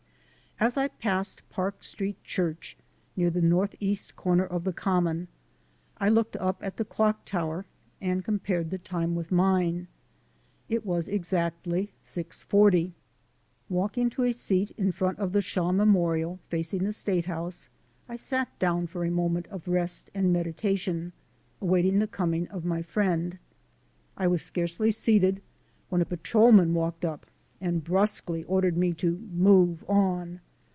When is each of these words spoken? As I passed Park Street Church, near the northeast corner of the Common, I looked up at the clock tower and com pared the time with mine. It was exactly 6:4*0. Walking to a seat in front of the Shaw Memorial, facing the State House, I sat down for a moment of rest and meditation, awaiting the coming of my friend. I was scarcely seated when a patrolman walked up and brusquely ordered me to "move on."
As 0.63 0.77
I 0.77 0.89
passed 0.89 1.41
Park 1.49 1.83
Street 1.83 2.23
Church, 2.23 2.77
near 3.17 3.31
the 3.31 3.41
northeast 3.41 4.15
corner 4.15 4.45
of 4.45 4.63
the 4.63 4.71
Common, 4.71 5.27
I 5.97 6.07
looked 6.07 6.35
up 6.35 6.61
at 6.61 6.77
the 6.77 6.85
clock 6.85 7.25
tower 7.25 7.65
and 7.99 8.23
com 8.23 8.37
pared 8.37 8.69
the 8.69 8.77
time 8.77 9.15
with 9.15 9.31
mine. 9.31 9.87
It 10.69 10.85
was 10.85 11.07
exactly 11.07 11.93
6:4*0. 12.03 12.91
Walking 13.69 14.11
to 14.11 14.21
a 14.21 14.31
seat 14.31 14.69
in 14.77 14.91
front 14.91 15.17
of 15.17 15.31
the 15.31 15.41
Shaw 15.41 15.71
Memorial, 15.71 16.37
facing 16.49 16.83
the 16.83 16.93
State 16.93 17.25
House, 17.25 17.67
I 18.07 18.15
sat 18.15 18.59
down 18.59 18.85
for 18.85 19.03
a 19.03 19.09
moment 19.09 19.47
of 19.47 19.67
rest 19.67 20.11
and 20.13 20.31
meditation, 20.31 21.11
awaiting 21.59 21.97
the 21.97 22.05
coming 22.05 22.47
of 22.49 22.65
my 22.65 22.83
friend. 22.83 23.39
I 24.15 24.27
was 24.27 24.43
scarcely 24.43 24.91
seated 24.91 25.41
when 25.89 26.03
a 26.03 26.05
patrolman 26.05 26.75
walked 26.75 27.03
up 27.03 27.25
and 27.59 27.83
brusquely 27.83 28.43
ordered 28.43 28.77
me 28.77 28.93
to 28.93 29.27
"move 29.33 29.83
on." 29.89 30.39